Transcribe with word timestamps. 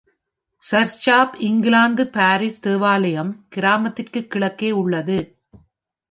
Search 0.61 1.09
of 1.09 1.35
England 1.39 2.03
parish 2.13 2.59
தேவாலயம் 2.59 3.45
கிராமத்திற்கு 3.49 4.27
கிழக்கே 4.27 4.71
உள்ளது. 4.71 5.17